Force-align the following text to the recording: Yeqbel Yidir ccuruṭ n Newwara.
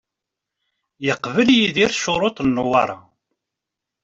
Yeqbel 1.05 1.49
Yidir 1.59 1.91
ccuruṭ 1.95 2.37
n 2.41 2.47
Newwara. 2.55 2.97